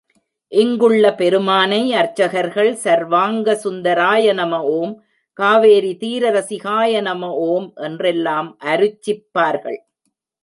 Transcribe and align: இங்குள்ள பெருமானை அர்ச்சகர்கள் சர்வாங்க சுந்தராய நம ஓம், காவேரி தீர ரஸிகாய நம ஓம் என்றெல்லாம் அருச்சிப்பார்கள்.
இங்குள்ள 0.51 1.05
பெருமானை 1.19 1.79
அர்ச்சகர்கள் 1.99 2.69
சர்வாங்க 2.85 3.53
சுந்தராய 3.63 4.33
நம 4.39 4.61
ஓம், 4.77 4.95
காவேரி 5.39 5.93
தீர 6.03 6.31
ரஸிகாய 6.37 7.01
நம 7.09 7.29
ஓம் 7.49 7.67
என்றெல்லாம் 7.87 8.49
அருச்சிப்பார்கள். 8.73 9.79